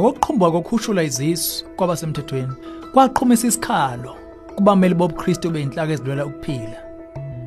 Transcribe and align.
ngokuqhumbuka 0.00 0.50
kokhushula 0.50 1.02
izisu 1.02 1.64
kwabasemthethweni 1.76 2.54
kwaqhumisa 2.92 3.46
isikhalo 3.48 4.16
kubameli 4.56 4.94
bobuKristu 4.94 5.50
beyinhlaka 5.50 5.92
ezilwela 5.92 6.26
ukuphila. 6.26 6.78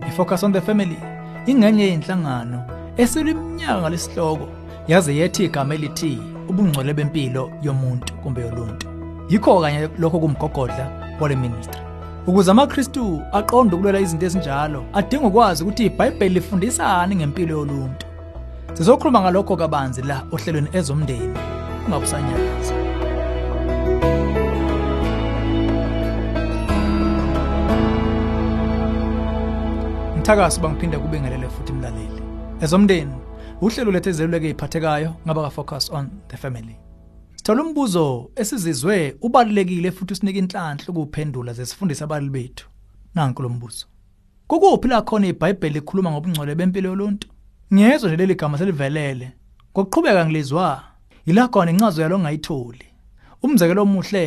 Ifocus 0.07 0.43
on 0.43 0.53
the 0.53 0.61
family 0.61 0.97
ingenye 1.45 1.83
yeinhlangano 1.83 2.59
esiliminyaka 2.97 3.81
ngalesihloko 3.81 4.47
yaze 4.87 5.15
yethi 5.15 5.45
igama 5.45 5.75
elithi 5.75 6.19
ubungcwele 6.49 6.93
bempilo 6.93 7.51
yomuntu 7.61 8.13
kumbe 8.13 8.41
yoluntu 8.41 8.87
yikho 9.29 9.61
kanye 9.61 9.89
lokho 9.99 10.19
kumgogodla 10.19 10.85
wale 11.19 11.35
ministry. 11.35 11.81
Ukuze 12.27 12.51
amaKristu 12.51 13.21
aqonde 13.31 13.75
ukulwela 13.75 13.99
izinto 13.99 14.25
ezinjalo 14.25 14.85
adinga 14.93 15.27
ukwazi 15.27 15.63
ukuthi 15.63 15.85
iBhayibheli 15.85 16.33
lifundisani 16.33 17.15
ngempilo 17.15 17.57
yoluntu. 17.57 18.05
Sizokhuluma 18.73 19.21
ngalokho 19.21 19.55
kabanzi 19.57 20.01
la 20.01 20.23
ohlelweni 20.31 20.69
ezomndeni. 20.73 21.58
Ungabusanyakaza 21.89 22.73
Mthakazi 30.17 30.59
bangiphinde 30.59 30.97
kubingelele 30.97 31.49
futhi 31.49 31.73
mlaleli. 31.73 32.21
Ezomndeni 32.61 33.13
uhlelo 33.61 33.91
lethu 33.91 34.09
ezeluleke 34.09 34.49
iphathekayo 34.49 35.15
ngaba 35.25 35.41
ka 35.41 35.49
focus 35.49 35.89
on 35.89 36.09
the 36.27 36.37
family. 36.37 36.75
Sithola 37.35 37.63
umbuzo 37.63 38.31
esizizwe 38.35 39.15
ubalulekile 39.21 39.91
futhi 39.91 40.13
usinike 40.13 40.39
inhlanhla 40.39 40.87
ukuphendula 40.87 41.53
zesifundisa 41.53 42.03
abalali 42.05 42.29
bethu. 42.29 42.69
Nanku 43.15 43.41
lo 43.41 43.49
mbuzo. 43.49 43.85
Kukuphi 44.47 44.87
la 44.87 45.01
khona 45.01 45.27
iBhayibheli 45.27 45.73
likhuluma 45.73 46.11
ngobungcwele 46.11 46.55
bempilo 46.55 46.89
yoluntu? 46.89 47.27
Ngiyezwa 47.73 48.09
nje 48.09 48.17
leli 48.17 48.35
gama 48.35 48.57
selivelele 48.57 49.31
ngokuqhubeka 49.73 50.25
ngilizwa 50.25 50.88
yila 51.29 51.47
khona 51.47 51.71
incazo 51.71 52.01
yalo 52.01 52.19
ngayitholi 52.19 52.85
umzekelo 53.43 53.81
omuhle 53.81 54.25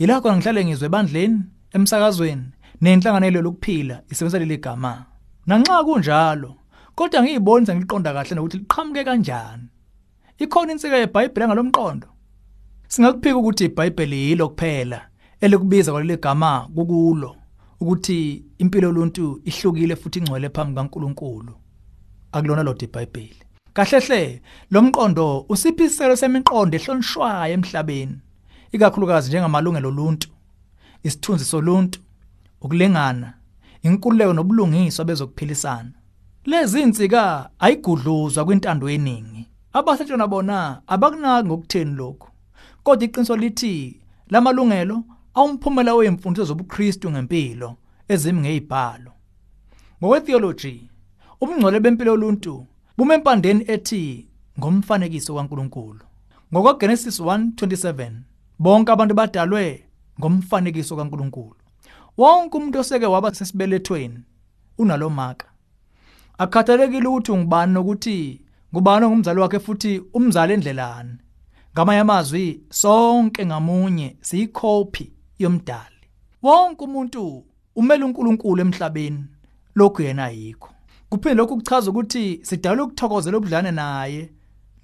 yila 0.00 0.20
khona 0.20 0.36
ngihlale 0.36 0.64
ngizwe 0.64 0.86
ebandleni 0.88 1.38
emsakazweni 1.76 2.46
nenhlanganelo 2.80 3.40
lokuphila 3.42 3.96
isebenzisa 4.10 4.38
leli 4.38 4.56
gama. 4.64 4.92
Nanxa 5.46 5.84
kunjalo 5.86 6.50
kodwa 6.96 7.22
ngiyiboni 7.22 7.66
sengiqonda 7.66 8.14
kahle 8.16 8.34
nokuthi 8.34 8.58
liqhamuke 8.60 9.02
kanjani. 9.08 9.66
Ikhona 10.42 10.72
insika 10.72 10.96
yeBhayibheli 11.02 11.46
ngalomqondo 11.46 12.08
singakuphika 12.92 13.38
ukuthi 13.40 13.64
iBhayibheli 13.64 14.18
yilo 14.28 14.48
kuphela 14.48 15.00
elikubiza 15.40 15.92
kwaleli 15.92 16.16
gama 16.16 16.68
kukulo 16.74 17.30
ukuthi 17.80 18.18
impilo 18.58 18.88
yoluntu 18.88 19.40
ihlukile 19.44 19.96
futhi 19.96 20.18
ingcwele 20.18 20.48
phambi 20.48 20.74
kaNkuluNkulu 20.76 21.52
akulona 22.32 22.62
lo 22.62 22.72
iBhayibheli. 22.86 23.47
Kahlehle 23.78 24.42
lo 24.70 24.82
mqondo 24.82 25.46
usiphiselo 25.48 26.16
semiqondo 26.16 26.76
ehlonishwayo 26.76 27.54
emhlabeni? 27.54 28.18
Ikakhulukazi 28.72 29.28
njengamalungelo 29.28 29.88
oluntu 29.88 30.28
isithunzi 31.02 31.44
soluntu 31.44 32.00
ukulingana 32.60 33.34
inkululeko 33.82 34.32
nobulungiswa 34.32 35.04
bezokuphilisana. 35.04 35.92
Lezi 36.44 36.80
insika 36.82 37.50
ayigudluzwa 37.58 38.44
kwintando 38.44 38.90
yeningi 38.90 39.46
abasetshona 39.72 40.26
bona 40.26 40.82
abakunaki 40.86 41.46
ngokutheni 41.48 41.94
lokho 41.94 42.28
kodwa 42.82 43.04
iqiniso 43.04 43.36
lithi 43.36 44.00
lamalungelo 44.30 44.96
awumphumela 45.34 45.94
wemfundiso 45.94 46.44
zobuKristu 46.44 47.10
ngempilo 47.10 47.76
ezimi 48.08 48.40
ngezibhalo 48.40 49.12
ngokwetheology 50.02 50.76
ubungcwele 51.40 51.80
bempilo 51.80 52.10
yoluntu 52.12 52.66
bumempandeni 52.98 53.64
ethi 53.68 54.28
ngomfanekiso 54.58 55.34
kaNkuluNkulu. 55.34 56.00
ngokweGenesis 56.52 57.20
1:27 57.20 58.10
bonke 58.58 58.92
abantu 58.92 59.14
badalwe 59.14 59.84
ngomfanekiso 60.20 60.96
kaNkuluNkulu. 60.96 61.56
Wonke 62.16 62.56
umuntu 62.56 62.78
oseke 62.78 63.06
waba 63.06 63.34
sesibelethweni 63.34 64.18
unalomaka 64.78 65.46
akhathalekile 66.38 67.08
ukuthi 67.08 67.32
ungubani 67.32 67.72
nokuthi 67.72 68.40
ngubani 68.72 69.04
ongumzali 69.06 69.40
wakhe 69.40 69.58
futhi 69.58 70.02
umzali 70.14 70.52
endlelani. 70.52 71.14
Ngamanye 71.72 72.00
amazwi 72.00 72.60
sonke 72.70 73.46
ngamunye 73.46 74.16
siyikhopi 74.20 75.12
yomdali. 75.38 76.02
Wonke 76.42 76.84
umuntu 76.84 77.44
umele 77.76 78.04
uNkulunkulu 78.04 78.60
emhlabeni 78.60 79.24
lokhu 79.74 80.02
yena 80.02 80.24
ayikho. 80.24 80.70
Kuphinde 81.10 81.34
lokhu 81.34 81.56
kuchaza 81.56 81.90
ukuthi 81.90 82.40
sidalwe 82.42 82.82
ukuthokozela 82.82 83.38
ubudlane 83.38 83.70
naye 83.70 84.30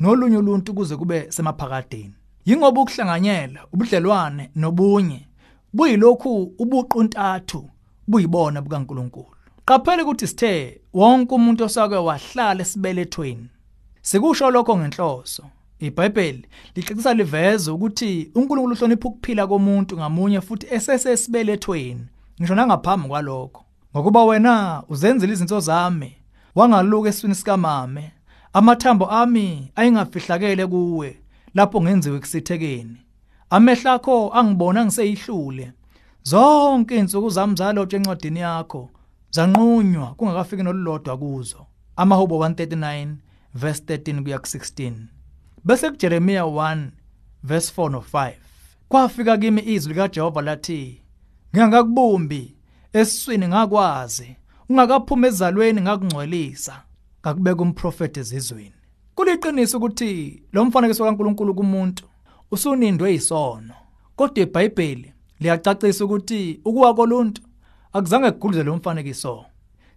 nolunye 0.00 0.36
uluntu 0.36 0.74
kuze 0.74 0.96
kube 0.96 1.32
semaphakadeni. 1.32 2.14
Yingoba 2.44 2.80
ukuhlanganyela 2.80 3.60
ubudlelwane 3.72 4.50
nobunye 4.56 5.26
buyilokhu 5.72 6.54
ubuqu 6.58 7.02
ntathu 7.02 7.70
buyibona 8.08 8.62
bukaNkuluNkulu. 8.62 9.26
Qaphela 9.66 10.02
ukuthi 10.02 10.26
sithe 10.26 10.80
wonke 10.94 11.34
umuntu 11.34 11.64
osake 11.64 11.94
wahlala 11.94 12.62
esibelethweni. 12.62 13.48
Sikusho 14.02 14.50
lokho 14.50 14.78
ngenhloso. 14.78 15.44
iBhayibheli 15.78 16.46
lixexisa 16.74 17.14
liveze 17.14 17.70
ukuthi 17.70 18.30
uNkulunkulu 18.34 18.74
uhlonipha 18.74 19.08
ukuphila 19.08 19.46
komuntu 19.46 19.96
ngamunye 19.96 20.40
futhi 20.40 20.66
esesesibelethweni 20.70 22.06
ngisho 22.40 22.54
nangaphambi 22.54 23.08
kwalokho. 23.08 23.64
Ngokuba 23.96 24.24
wena 24.24 24.82
uzenzile 24.88 25.32
izinto 25.32 25.60
zami 25.60 26.16
wangaluka 26.54 27.08
eswini 27.08 27.34
sikamame 27.34 28.12
amathambo 28.52 29.10
ami 29.10 29.72
ayingafihlakele 29.76 30.66
kuwe 30.66 31.18
lapho 31.54 31.82
ngenziwe 31.82 32.18
kusithekeni 32.20 33.04
amehla 33.50 33.92
akho 33.92 34.32
angibona 34.32 34.84
ngiseyihlule. 34.84 35.72
Zonke 36.22 36.96
insuku 36.96 37.30
zami 37.30 37.56
zalotshe 37.56 37.96
encwadini 37.96 38.40
yakho 38.40 38.90
zanqunywa 39.30 40.14
kungakafiki 40.14 40.62
nolulodwa 40.62 41.18
kuzo. 41.18 41.66
Amahubo 41.96 42.38
139 42.38 43.14
verse 43.54 43.82
13 43.82 44.22
kuya 44.22 44.38
ku16 44.38 44.92
bese 45.64 45.90
kuJeremia 45.90 46.42
1 46.42 46.88
verse 47.42 47.72
4 47.76 47.90
no 47.90 48.04
5 48.12 48.32
kwafika 48.88 49.38
kimi 49.38 49.62
izwi 49.62 49.92
likaJehova 49.92 50.42
lathi 50.42 51.02
ngiyangakubumbi 51.54 52.56
esiswini 52.94 53.48
ngakwazi. 53.48 54.36
Ungakaphuma 54.68 55.26
ezalweni 55.26 55.80
ngakungcwelisa. 55.80 56.82
Ngakubeka 57.20 57.62
umprofeti 57.62 58.20
ezizweni. 58.20 58.74
Kuliqiniso 59.14 59.76
ukuthi 59.76 60.42
lo 60.52 60.64
mfanekiso 60.64 61.04
kaNkuluNkulu 61.04 61.54
kumuntu 61.54 62.04
usunindwe 62.50 63.14
isono 63.14 63.74
kodwa 64.16 64.42
iBhayibheli 64.42 65.12
liyacacisa 65.40 66.04
ukuthi 66.04 66.60
ukuwa 66.64 66.94
koluntu 66.94 67.42
akuzange 67.92 68.30
kugudluze 68.30 68.62
lo 68.62 68.76
mfanekiso. 68.76 69.44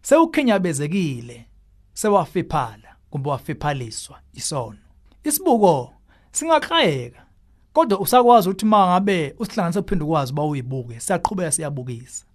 Sewukhinyabezekile 0.02 1.46
sewafiphala 1.94 2.96
kumbe 3.09 3.30
wafiphaliswa 3.30 4.19
isono 4.34 4.78
isibuko 5.24 5.94
singakrayeka 6.31 7.25
kodwa 7.74 8.00
usakwazi 8.00 8.50
ukuthi 8.50 8.66
mangabe 8.66 9.36
usihlanganise 9.40 9.80
uphinde 9.80 10.03
ukwazi 10.03 10.34
ba 10.34 10.44
uyibuke 10.44 11.00
siyaqhubeka 11.00 11.52
siyabukisa. 11.52 12.26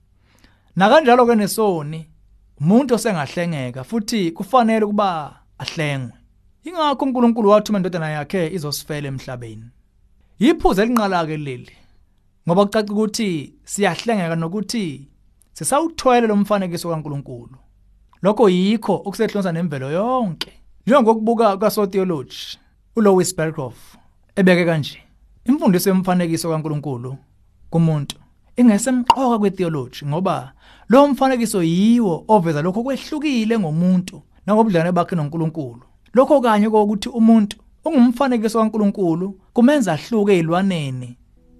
Na 0.77 0.88
kanjalo 0.88 1.27
ke 1.27 1.34
nesoni 1.34 2.06
umuntu 2.60 2.94
osengahlengeka 2.94 3.84
futhi 3.84 4.33
kufanele 4.33 4.87
kuba 4.87 5.37
ahlengwe. 5.59 6.12
Ingakho 6.65 7.05
uNkulunkulu 7.05 7.49
wathuma 7.49 7.78
indodana 7.78 8.10
yakhe 8.10 8.55
izosifela 8.55 9.09
emhlabeni. 9.09 9.66
Yiphuze 10.38 10.83
elinqala 10.83 11.27
ke 11.27 11.37
leli 11.37 11.77
ngoba 12.47 12.65
kucaca 12.65 12.93
ukuthi 12.93 13.55
siyahlengeka 13.65 14.37
nokuthi 14.37 15.09
sisawuthwele 15.53 16.27
lo 16.27 16.37
mfanekiso 16.37 16.89
kaNkulunkulu. 16.89 17.56
Lokho 18.22 18.49
yikho 18.49 18.94
okusehlonza 19.04 19.53
nemvelo 19.53 19.91
yonke. 19.91 20.53
Njengokubuka 20.87 21.56
kwasotheology 21.56 22.59
uLouis 22.97 23.36
Berkhoff 23.36 23.97
ebeke 24.36 24.65
kanje 24.65 25.03
imfundiso 25.45 25.91
yomfanekiso 25.91 26.51
kaNkulunkulu 26.51 27.16
kumuntu 27.71 28.16
ingesemqoka 28.57 29.39
kwetheology 29.39 30.07
ngoba 30.07 30.53
lo 30.89 31.09
mfanekiso 31.09 31.63
yiwo 31.63 32.25
oveza 32.28 32.63
lokho 32.63 32.83
kwehlukile 32.83 33.59
ngomuntu 33.59 34.22
nangobudlane 34.47 34.93
bakhe 34.93 35.16
noNkulunkulu. 35.16 35.83
Lokho 36.15 36.41
kanye 36.41 36.71
kokuthi 36.71 37.09
umuntu 37.09 37.57
ungumfanekiso 37.84 38.59
kaNkulunkulu 38.59 39.41
kumenza 39.53 39.93
ahluke 39.93 40.39
ezilwaneni 40.39 41.16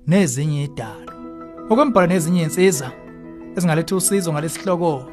nezinye 0.07 0.65
idalo 0.65 1.13
okwembhala 1.71 2.07
nezinye 2.07 2.43
insizwa 2.43 2.91
ezingaletha 3.57 3.97
usizo 3.97 4.33
ngalesihloko 4.33 5.05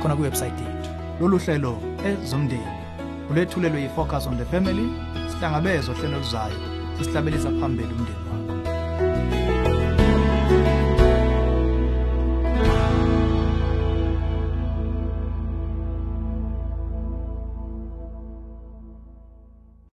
khona 0.00 0.16
kuwebsite 0.16 0.62
yethu. 0.64 0.90
Lolu 1.20 1.38
hlelo 1.38 1.72
ezomndeni. 2.08 2.79
Ulethulelwe 3.30 3.82
yi-focus 3.82 4.26
on 4.26 4.38
the 4.38 4.44
family 4.44 4.88
sihlangabezwa 5.30 5.94
hlelo 5.94 6.18
luzayo 6.18 6.56
sisihlabelisa 6.98 7.50
phambili 7.50 7.92
umndeni 7.94 8.18
wakho. 8.30 8.39